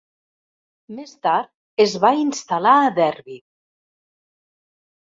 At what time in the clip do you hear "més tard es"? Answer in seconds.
0.99-1.95